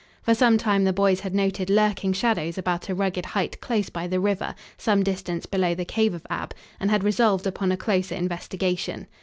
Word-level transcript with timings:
For 0.23 0.33
some 0.33 0.57
time 0.57 0.83
the 0.83 0.93
boys 0.93 1.19
had 1.19 1.35
noted 1.35 1.69
lurking 1.69 2.11
shadows 2.13 2.57
about 2.57 2.89
a 2.89 2.95
rugged 2.95 3.23
height 3.23 3.61
close 3.61 3.91
by 3.91 4.07
the 4.07 4.19
river, 4.19 4.55
some 4.75 5.03
distance 5.03 5.45
below 5.45 5.75
the 5.75 5.85
cave 5.85 6.15
of 6.15 6.25
Ab, 6.27 6.55
and 6.79 6.89
had 6.89 7.03
resolved 7.03 7.45
upon 7.45 7.71
a 7.71 7.77
closer 7.77 8.15
investigation. 8.15 9.05